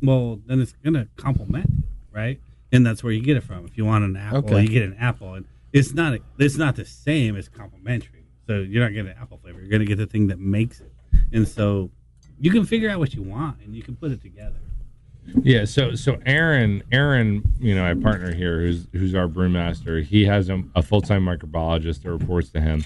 [0.00, 2.40] well, then it's gonna complement, it, right?
[2.70, 3.64] And that's where you get it from.
[3.66, 4.62] If you want an apple, Okay.
[4.62, 8.26] you get an apple, and it's not it's not the same as complementary.
[8.46, 9.58] So you're not getting an apple flavor.
[9.58, 10.92] You're gonna get the thing that makes it.
[11.32, 11.90] And so
[12.38, 14.60] you can figure out what you want and you can put it together.
[15.42, 20.00] Yeah, so so Aaron, Aaron, you know, a partner here who's who's our brewmaster.
[20.04, 22.84] He has a, a full time microbiologist that reports to him.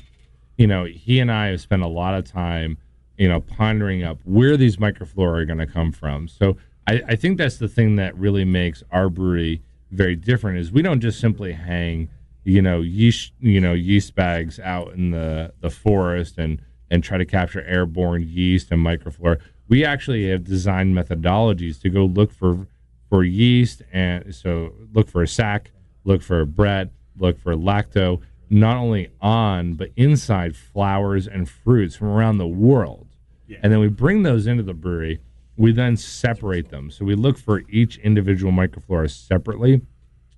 [0.56, 2.78] You know, he and I have spent a lot of time,
[3.18, 6.28] you know, pondering up where these microflora are going to come from.
[6.28, 10.58] So I, I think that's the thing that really makes our brewery very different.
[10.58, 12.08] Is we don't just simply hang,
[12.44, 17.16] you know, yeast, you know, yeast bags out in the the forest and and try
[17.16, 19.40] to capture airborne yeast and microflora
[19.72, 22.66] we actually have designed methodologies to go look for
[23.08, 25.70] for yeast and so look for a sac,
[26.04, 28.20] look for a Brett, look for lacto,
[28.52, 33.08] not only on but inside flowers and fruits from around the world.
[33.48, 33.58] Yeah.
[33.62, 35.20] And then we bring those into the brewery.
[35.56, 36.90] We then separate them.
[36.90, 39.80] So we look for each individual microflora separately.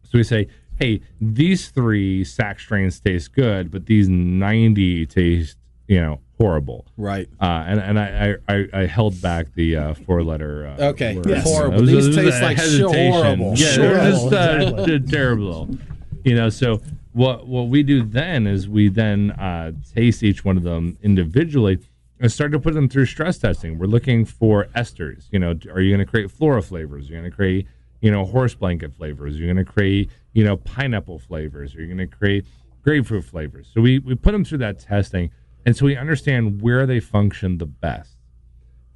[0.04, 0.46] So we say,
[0.78, 5.56] hey, these three sac strains taste good, but these 90 taste,
[5.88, 6.86] you know, horrible.
[6.96, 7.28] Right.
[7.40, 10.66] Uh, and and I, I, I held back the uh, four letter.
[10.66, 11.20] Uh, okay.
[11.26, 11.44] Yes.
[11.44, 11.80] Horrible.
[11.80, 13.54] Was, These taste like horrible.
[13.56, 13.94] Yeah, sure.
[13.94, 15.00] they're just uh, exactly.
[15.00, 15.76] terrible.
[16.24, 16.80] You know, so
[17.14, 21.78] what what we do then is we then uh, taste each one of them individually
[22.20, 23.78] and start to put them through stress testing.
[23.78, 25.26] We're looking for esters.
[25.30, 27.08] You know, are you going to create flora flavors?
[27.08, 27.66] You're going to create
[28.00, 29.38] you know horse blanket flavors.
[29.38, 31.74] You're going to create you know pineapple flavors.
[31.74, 32.44] You're going to create
[32.82, 33.70] grapefruit flavors.
[33.72, 35.30] So we we put them through that testing
[35.66, 38.16] and so we understand where they function the best.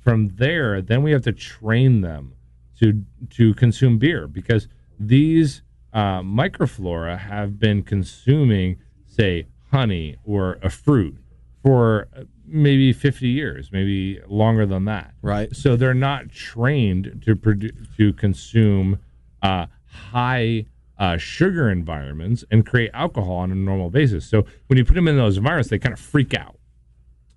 [0.01, 2.35] From there, then we have to train them
[2.81, 10.71] to to consume beer because these uh, microflora have been consuming, say, honey or a
[10.71, 11.17] fruit
[11.63, 12.09] for
[12.47, 15.13] maybe 50 years, maybe longer than that.
[15.23, 15.55] Right.
[15.55, 18.99] So they're not trained to produce to consume
[19.43, 20.67] uh, high
[20.99, 24.27] uh, sugar environments and create alcohol on a normal basis.
[24.27, 26.57] So when you put them in those environments, they kind of freak out.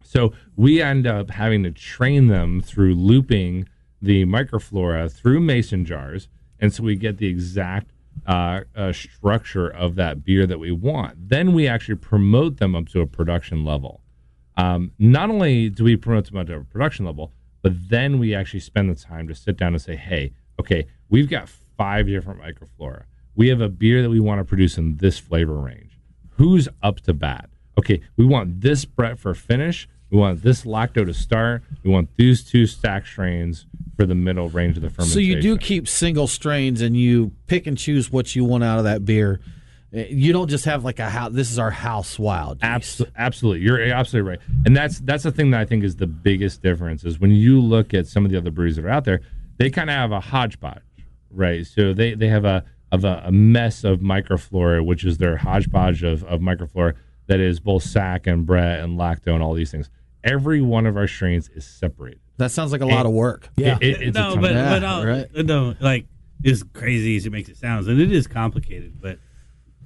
[0.03, 3.67] So we end up having to train them through looping
[4.01, 6.27] the microflora through mason jars,
[6.59, 7.91] and so we get the exact
[8.25, 11.29] uh, uh, structure of that beer that we want.
[11.29, 14.01] Then we actually promote them up to a production level.
[14.57, 18.35] Um, not only do we promote them up to a production level, but then we
[18.35, 22.41] actually spend the time to sit down and say, hey, okay, we've got five different
[22.41, 23.03] microflora.
[23.35, 25.97] We have a beer that we want to produce in this flavor range.
[26.31, 27.49] Who's up to bat?
[27.77, 29.87] Okay, we want this Brett for finish.
[30.11, 31.63] We want this lacto to start.
[31.83, 35.13] We want these two sac strains for the middle range of the fermentation.
[35.13, 38.77] So you do keep single strains and you pick and choose what you want out
[38.77, 39.39] of that beer.
[39.93, 41.31] You don't just have like a house.
[41.31, 42.59] This is our house wild.
[42.61, 43.61] Absolutely, absolutely.
[43.61, 44.39] You're absolutely right.
[44.65, 47.61] And that's that's the thing that I think is the biggest difference is when you
[47.61, 49.21] look at some of the other breweries that are out there,
[49.57, 50.81] they kind of have a hodgepodge,
[51.29, 51.65] right?
[51.65, 56.03] So they they have a of a, a mess of microflora, which is their hodgepodge
[56.03, 56.95] of, of microflora
[57.27, 59.89] that is both sac and Brett and lacto and all these things
[60.23, 62.19] every one of our strains is separated.
[62.37, 63.49] That sounds like a lot of work.
[63.55, 65.45] Yeah, it, it's no, but yeah, but right?
[65.45, 66.07] no, like
[66.43, 68.99] as crazy as it makes it sounds, and it is complicated.
[68.99, 69.19] But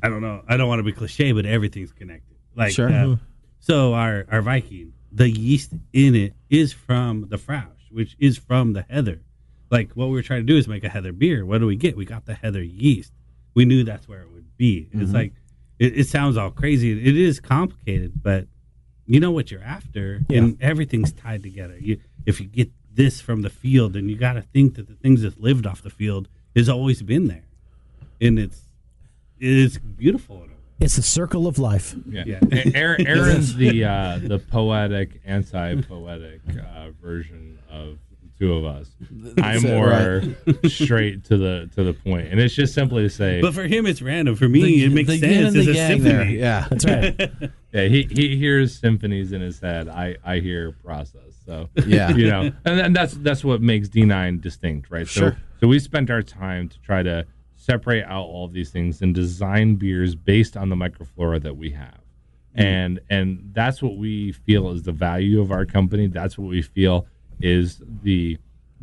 [0.02, 0.44] I don't know.
[0.48, 2.38] I don't want to be cliche, but everything's connected.
[2.56, 2.88] Like sure.
[2.88, 3.24] Uh, mm-hmm.
[3.60, 8.74] so our our Viking, the yeast in it is from the Fraoch, which is from
[8.74, 9.22] the heather.
[9.70, 11.46] Like what we were trying to do is make a heather beer.
[11.46, 11.98] What do we get?
[11.98, 13.12] We got the heather yeast.
[13.54, 14.88] We knew that's where it would be.
[14.92, 15.14] It's mm-hmm.
[15.14, 15.34] like
[15.80, 16.92] it, it sounds all crazy.
[16.92, 18.48] It is complicated, but
[19.06, 20.40] you know what you're after, yeah.
[20.40, 21.78] and everything's tied together.
[21.80, 24.96] You, if you get this from the field, then you got to think that the
[24.96, 27.46] things that lived off the field has always been there,
[28.20, 28.62] and it's
[29.40, 30.48] it's beautiful.
[30.80, 31.96] It's the circle of life.
[32.10, 32.40] Yeah, yeah.
[32.74, 37.98] Aaron, Aaron's the uh, the poetic, anti-poetic uh, version of
[38.38, 38.92] two of us.
[39.38, 40.36] I'm more right.
[40.70, 43.42] straight to the to the point, and it's just simply to say.
[43.42, 44.36] But for him, it's random.
[44.36, 45.56] For me, the, it makes sense.
[45.56, 46.10] It's a symphony.
[46.10, 46.26] There.
[46.26, 47.32] Yeah, that's right.
[47.74, 49.88] yeah, he he hears symphonies in his head.
[49.88, 51.22] I I hear process.
[51.46, 55.08] So yeah, you know, and, and that's that's what makes D9 distinct, right?
[55.08, 55.32] Sure.
[55.32, 59.02] So so we spent our time to try to separate out all of these things
[59.02, 62.02] and design beers based on the microflora that we have.
[62.58, 62.64] Mm.
[62.64, 66.08] And and that's what we feel is the value of our company.
[66.08, 67.08] That's what we feel
[67.40, 68.38] is the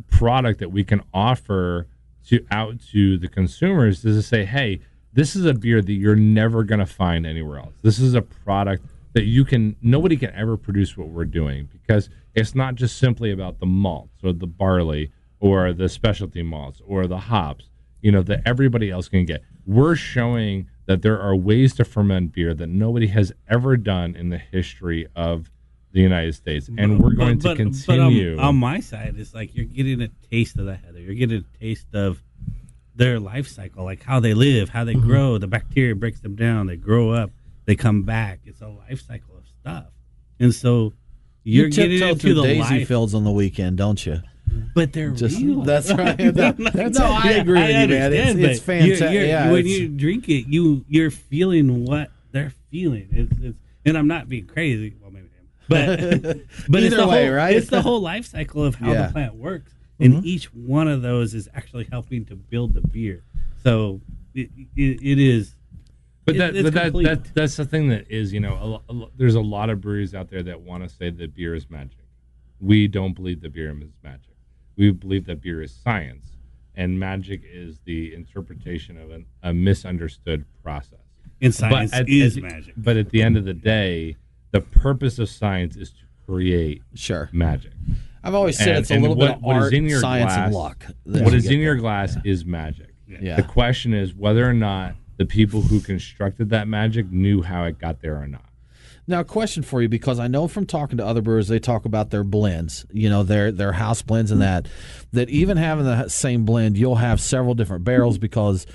[0.09, 1.87] product that we can offer
[2.27, 4.79] to out to the consumers is to say, hey,
[5.11, 7.73] this is a beer that you're never going to find anywhere else.
[7.81, 12.09] This is a product that you can nobody can ever produce what we're doing because
[12.33, 17.05] it's not just simply about the malts or the barley or the specialty malts or
[17.05, 17.69] the hops,
[18.01, 19.43] you know, that everybody else can get.
[19.65, 24.29] We're showing that there are ways to ferment beer that nobody has ever done in
[24.29, 25.51] the history of
[25.93, 28.35] the United States, and we're going but, to continue.
[28.35, 30.99] But on, on, my side, it's like you're getting a taste of the heather.
[30.99, 32.21] You're getting a taste of
[32.95, 35.07] their life cycle, like how they live, how they mm-hmm.
[35.07, 35.37] grow.
[35.37, 36.67] The bacteria breaks them down.
[36.67, 37.31] They grow up.
[37.65, 38.39] They come back.
[38.43, 39.85] It's a life cycle of stuff.
[40.39, 40.93] And so,
[41.43, 44.21] You're you getting tiptoe into through the daisy life, fields on the weekend, don't you?
[44.75, 45.61] but they're Just real.
[45.61, 46.17] that's right.
[46.17, 48.13] That- no, I agree with you, man.
[48.13, 48.99] It's, understand, it's fantastic.
[48.99, 53.07] you're- you're- yeah, when it's- you drink it, you you're feeling what they're feeling.
[53.11, 54.95] It's, it's, and I'm not being crazy.
[55.01, 55.47] Well, maybe I am.
[55.67, 55.99] But
[56.69, 57.55] but it's Either the way, whole, right?
[57.55, 59.07] It's the whole life cycle of how Yeah.
[59.07, 60.25] the plant works, and mm-hmm.
[60.25, 63.23] each one of those is actually helping to build the beer.
[63.63, 64.01] So
[64.33, 65.55] it, it, it is.
[66.25, 69.07] But It- that, but that, that that's the thing that is, you know, a, a,
[69.17, 71.99] there's a lot of breweries out there that want to say that beer is magic.
[72.59, 74.35] We don't believe that beer is magic.
[74.77, 76.27] We believe that beer is science,
[76.75, 80.99] and magic is the interpretation of an, a misunderstood process.
[81.41, 82.73] And science at, is at- magic.
[82.77, 84.15] But at the end of the day,
[84.53, 87.29] the purpose of science is to create sure.
[87.33, 87.73] magic.
[88.23, 90.51] I've always said And- it's a little what- bit of art, in your science, and
[90.51, 90.85] glass- luck.
[91.07, 92.93] that What is in your glass is magic.
[93.21, 93.35] Yeah.
[93.35, 97.77] The question is whether or not the people who constructed that magic knew how it
[97.79, 98.45] got there or not.
[99.05, 101.83] Now, a question for you because I know from talking to other brewers, they talk
[101.83, 104.67] about their blends, you know, their their house blends and that.
[105.11, 108.65] That even having the same blend, you'll have several different barrels because,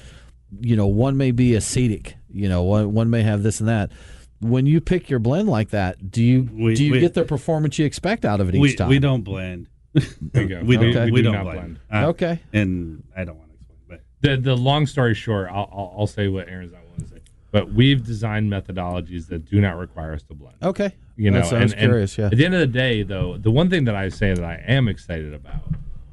[0.60, 3.90] you know, one may be acetic, you know, one one may have this and that.
[4.40, 7.24] When you pick your blend like that, do you We- do you we- get the
[7.24, 8.88] performance you expect out of it each we, time?
[8.88, 9.68] we don't blend.
[9.94, 10.86] There you we don't.
[10.90, 11.04] Okay.
[11.06, 11.58] We, We do don't blend.
[11.90, 12.04] blend.
[12.04, 12.40] Uh, Okay.
[12.52, 16.06] And I don't want to explain, but The the long story short, I'll, I'll, I'll
[16.06, 17.20] say what Aaron's not willing to say.
[17.50, 20.56] But we've designed methodologies that do not require us to blend.
[20.62, 22.18] Okay, You know, That's- I and, and curious.
[22.18, 22.26] yeah.
[22.26, 24.62] At the end of the day, though, the one thing that I say that I
[24.68, 25.62] am excited about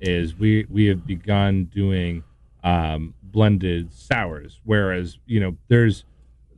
[0.01, 2.23] is we we have begun doing
[2.63, 4.61] um, blended sours.
[4.63, 6.05] Whereas you know, there's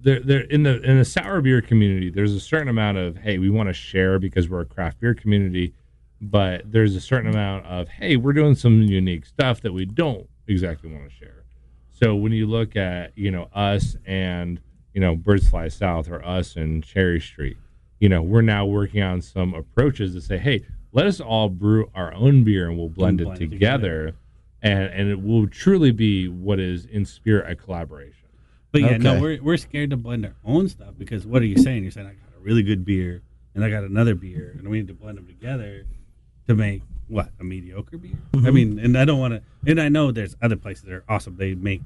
[0.08, 3.38] there there in the in the sour beer community, there's a certain amount of hey,
[3.40, 5.74] we want to share because we're a craft beer community,
[6.22, 10.26] but there's a certain amount of hey, we're doing some unique stuff that we don't
[10.48, 11.44] exactly want to share.
[11.92, 14.62] So when you look at you know us and
[14.94, 17.58] you know Birds Fly South or us and Cherry Street,
[18.00, 21.92] you know we're now working on some approaches to say, hey, let us all brew
[21.94, 24.16] our own beer and we'll blend, blend it it together,
[24.62, 28.27] and and it will truly be what is in spirit a collaboration.
[28.72, 31.58] But yeah, no, we're we're scared to blend our own stuff because what are you
[31.58, 31.84] saying?
[31.84, 33.22] You're saying I got a really good beer
[33.56, 35.86] and I got another beer and we need to blend them together
[36.48, 38.18] to make what a mediocre beer.
[38.34, 38.54] I mm-hmm.
[38.54, 39.42] mean, and I don't want to.
[39.66, 41.38] And I know there's other places that are awesome.
[41.38, 41.82] They make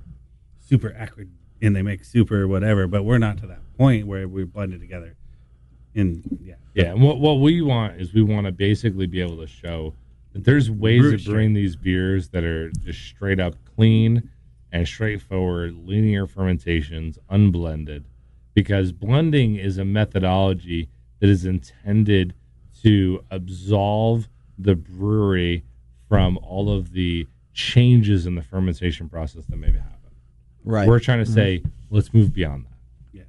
[0.60, 1.30] super acrid
[1.62, 4.80] and they make super whatever, but we're not to that point where we blend it
[4.80, 5.16] together.
[5.94, 9.38] And yeah, Yeah, and what what we want is we want to basically be able
[9.38, 9.94] to show
[10.34, 14.30] that there's ways Brew of brewing these beers that are just straight up clean
[14.72, 18.06] and straightforward, linear fermentations, unblended,
[18.54, 22.34] because blending is a methodology that is intended
[22.84, 25.64] to absolve the brewery
[26.08, 30.12] from all of the changes in the fermentation process that maybe happen.
[30.64, 30.88] right.
[30.88, 31.34] We're trying to mm-hmm.
[31.34, 32.78] say, let's move beyond that.
[33.12, 33.24] yeah.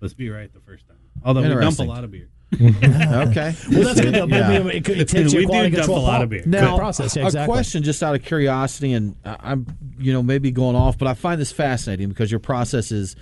[0.00, 0.96] Let's be right the first time.
[1.24, 2.28] Although we dump a lot of beer.
[2.52, 3.28] Mm-hmm.
[3.30, 3.54] okay.
[3.70, 4.14] Well, that's good.
[4.14, 4.26] Though.
[4.26, 4.48] but, Yeah.
[4.48, 6.42] I mean, it, it takes We your quality dump control a lot of beer.
[6.46, 7.16] Now, Good process.
[7.16, 9.66] Yeah, a question just out of curiosity, and I- I'm,
[9.98, 13.16] you know, maybe going off, but I find this fascinating because your process is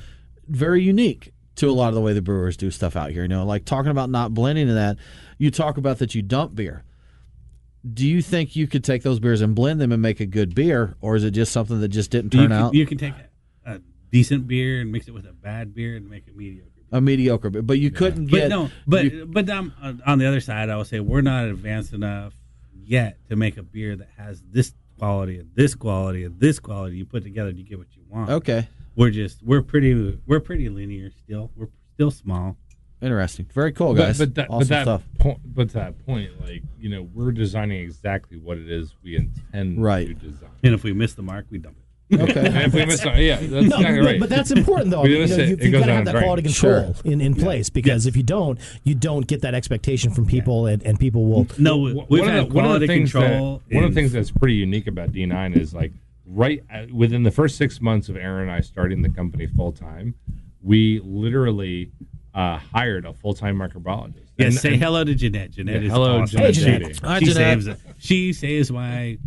[0.46, 3.22] very unique to a lot of the way the brewers do stuff out here.
[3.22, 4.96] You know, like talking about not blending and that,
[5.38, 6.84] you talk about that you dump beer.
[7.92, 10.54] Do you think you could take those beers and blend them and make a good
[10.54, 12.98] beer, or is it just something that just didn't You turn can, out you can
[12.98, 13.14] take
[13.64, 16.70] a, a decent beer and mix it with a bad beer and make it mediocre.
[16.92, 17.62] A mediocre beer?
[17.62, 18.42] But you couldn't get.
[18.42, 19.72] But no, but you- but um,
[20.06, 22.34] on the other side, I would say we're not advanced enough
[22.84, 26.96] yet to make a beer that has this quality and this quality and this quality.
[26.96, 28.30] You put together, you get what you want.
[28.30, 31.50] okay, We're just we're pretty we're pretty linear still.
[31.56, 32.56] We're still small.
[33.02, 34.18] interesting, very cool, guys.
[34.18, 35.02] But, but that, awesome but that stuff.
[35.18, 39.16] point, but to that point, like you know, we're designing exactly what it is we
[39.16, 40.06] intend Right.
[40.08, 40.50] to design.
[40.62, 41.82] And if we miss the mark, we dump it.
[42.12, 44.20] Okay, And if we miss, yeah, that's No, exactly but, right.
[44.20, 45.02] but that's important though.
[45.02, 46.24] We you know, you, have you've got to have that brain.
[46.24, 50.24] quality control in, in place because if you don't, you don't get that expectation from
[50.26, 51.46] people, and, and people will.
[51.58, 53.62] No, we've one had of the, one of quality the things control.
[53.68, 55.92] That, one of the things that's pretty unique about D9 is like
[56.24, 59.72] right at, within the first six months of Aaron and I starting the company full
[59.72, 60.14] time,
[60.62, 61.90] we literally
[62.34, 64.26] uh, hired a full time microbiologist.
[64.38, 65.50] Yeah, And- say and- hello to Jeanette.
[65.52, 66.38] Jeanette Yeah, is hello, awesome.
[66.40, 66.80] Hey, Jeanette.
[66.82, 66.94] Jeanette.
[66.96, 67.10] Jeanette.
[67.10, 67.36] Hi, She Jeanette.
[67.36, 67.78] saves it.
[67.98, 69.18] She saves why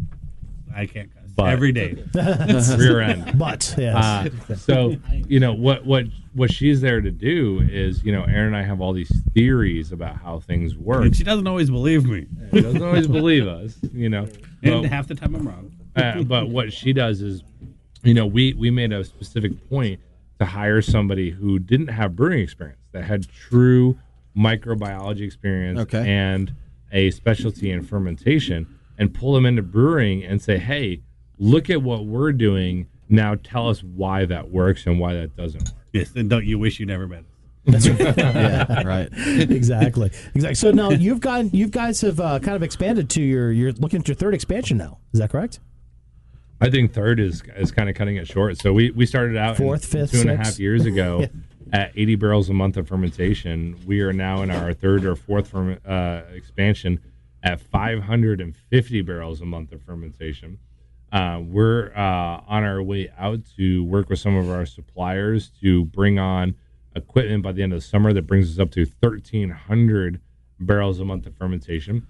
[0.73, 1.97] I can't cuss But- every day.
[2.15, 3.37] rear end.
[3.37, 3.95] But yes.
[3.95, 4.95] Uh, so
[5.27, 8.63] you know what what what she's there to do is you know Aaron and I
[8.63, 11.03] have all these theories about how things work.
[11.05, 12.27] And she doesn't always believe me.
[12.53, 14.27] She doesn't always believe us, you know.
[14.61, 15.71] And But- half the time I'm wrong.
[15.95, 17.43] uh, but what she does is,
[18.03, 19.99] you know, we we made a specific point
[20.39, 23.97] to hire somebody who didn't have brewing experience, that had true
[24.37, 26.07] microbiology experience Okay.
[26.09, 26.53] and
[26.91, 31.01] a specialty in fermentation, and pull them into brewing and say, hey,
[31.39, 32.87] look at what we're doing.
[33.07, 35.73] Now tell us why that works and why that doesn't work.
[35.93, 37.23] Yes, and don't you wish you never met
[37.67, 37.85] us?
[37.87, 39.09] yeah, right.
[39.15, 40.55] exactly, exactly.
[40.55, 44.01] So now you've gone, you guys have uh, kind of expanded to your, you're looking
[44.01, 44.99] at your third expansion now.
[45.13, 45.59] Is that correct?
[46.61, 48.57] I think third is is kind of cutting it short.
[48.57, 51.25] So we, we started out in Fourth, fifth, two and a half years ago
[51.73, 53.77] at 80 barrels a month of fermentation.
[53.85, 56.99] We are now in our third or fourth ferm- uh, expansion
[57.43, 60.59] at 550 barrels a month of fermentation.
[61.11, 65.85] Uh, we're uh, on our way out to work with some of our suppliers to
[65.85, 66.55] bring on
[66.95, 70.21] equipment by the end of the summer that brings us up to 1,300
[70.59, 72.05] barrels a month of fermentation.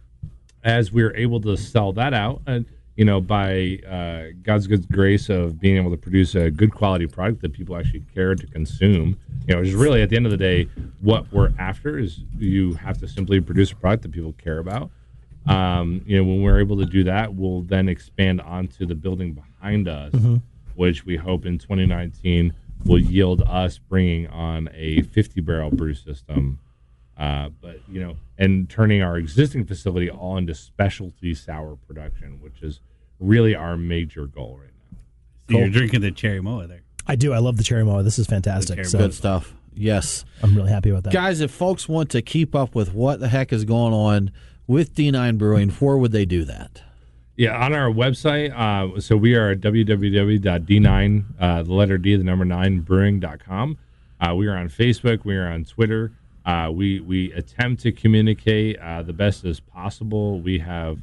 [0.64, 2.66] As we are able to sell that out and
[3.00, 7.08] you know by uh, god's good grace of being able to produce a good quality
[7.08, 10.32] product that people actually care to consume you know is really at the end of
[10.32, 10.68] the day
[11.00, 14.92] what we're after is you have to simply produce a product that people care about
[15.48, 19.34] um, you know when we're able to do that we'll then expand onto the building
[19.34, 20.14] behind us
[20.76, 22.54] which we hope in 2019
[22.86, 26.60] will yield us bringing on a 50 barrel brew system
[27.20, 32.62] uh, but you know, and turning our existing facility all into specialty sour production, which
[32.62, 32.80] is
[33.20, 34.98] really our major goal right now.
[35.52, 36.84] So You're drinking the cherry moa there.
[37.06, 37.34] I do.
[37.34, 38.04] I love the cherry moa.
[38.04, 38.86] This is fantastic.
[38.86, 39.54] So Good stuff.
[39.74, 40.24] Yes.
[40.42, 41.14] I'm really happy with that.
[41.14, 44.32] Guys, if folks want to keep up with what the heck is going on
[44.70, 46.84] with D9 Brewing, where would they do that?
[47.36, 48.54] Yeah, on our website.
[48.54, 53.78] Uh, so we are at www.d9, uh, the letter D, the number nine, brewing.com.
[54.22, 55.26] Uh, we are on Facebook.
[55.26, 56.12] We are on Twitter.
[56.46, 60.40] Uh, we we attempt to communicate uh, the best as possible.
[60.40, 61.00] We have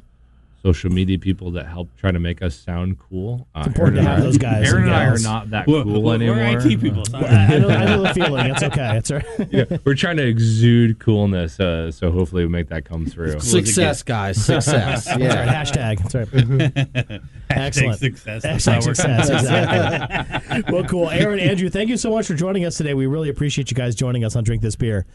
[0.73, 3.47] social media people that help try to make us sound cool.
[3.55, 5.49] Uh, important to Aaron and have I- those guys Aaron and and I are not
[5.51, 6.35] that We're- cool we're, anymore.
[6.35, 7.05] We're IT people.
[7.05, 7.25] Sorry.
[7.25, 8.45] I, I know, I know the feeling.
[8.47, 8.97] It's okay.
[8.97, 9.47] It's all right.
[9.51, 13.39] yeah, we're trying to exude coolness, uh, so hopefully we make that come through.
[13.39, 14.43] Success, guys.
[14.43, 15.05] Success.
[15.05, 15.19] That's right.
[15.21, 15.63] Yeah.
[15.63, 16.03] Hashtag.
[16.03, 17.21] That's right.
[17.49, 17.99] Excellent.
[17.99, 18.45] success.
[18.45, 19.29] Hashtag success.
[19.29, 20.73] Exactly.
[20.73, 21.09] well, cool.
[21.09, 22.93] Aaron, Andrew, thank you so much for joining us today.
[22.93, 25.05] We really appreciate you guys joining us on Drink This Beer.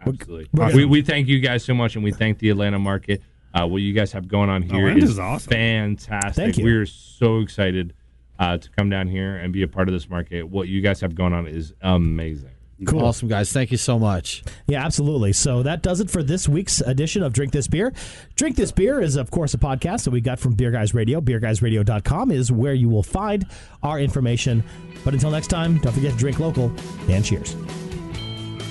[0.00, 0.48] Absolutely.
[0.52, 3.22] we're we, gonna- we thank you guys so much, and we thank the Atlanta market.
[3.54, 5.50] Uh, what you guys have going on here Atlanta's is awesome.
[5.50, 6.34] fantastic.
[6.34, 6.64] Thank you.
[6.64, 7.94] We're so excited
[8.38, 10.44] uh, to come down here and be a part of this market.
[10.44, 12.50] What you guys have going on is amazing.
[12.86, 13.04] Cool.
[13.04, 13.52] Awesome, guys.
[13.52, 14.44] Thank you so much.
[14.68, 15.32] Yeah, absolutely.
[15.32, 17.92] So that does it for this week's edition of Drink This Beer.
[18.36, 21.20] Drink This Beer is, of course, a podcast that we got from Beer Guys Radio.
[21.20, 23.46] BeerGuysRadio.com is where you will find
[23.82, 24.62] our information.
[25.04, 26.72] But until next time, don't forget to drink local
[27.08, 27.56] and cheers.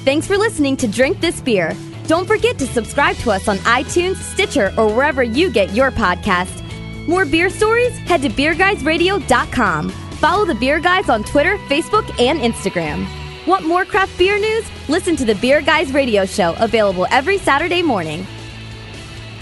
[0.06, 1.76] Thanks for listening to Drink This Beer.
[2.08, 6.64] Don't forget to subscribe to us on iTunes, Stitcher, or wherever you get your podcast.
[7.08, 7.98] More beer stories?
[8.00, 9.90] Head to beerguysradio.com.
[9.90, 13.08] Follow the Beer Guys on Twitter, Facebook, and Instagram.
[13.46, 14.66] Want more craft beer news?
[14.90, 18.26] Listen to the Beer Guys Radio Show, available every Saturday morning.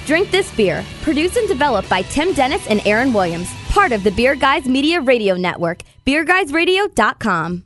[0.06, 4.12] Drink This Beer, produced and developed by Tim Dennis and Aaron Williams, part of the
[4.12, 7.64] Beer Guys Media Radio Network, beerguysradio.com.